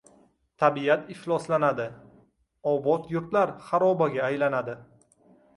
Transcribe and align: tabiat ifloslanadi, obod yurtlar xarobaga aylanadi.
tabiat 0.61 1.11
ifloslanadi, 1.15 1.85
obod 2.73 3.13
yurtlar 3.17 3.55
xarobaga 3.69 4.27
aylanadi. 4.31 4.79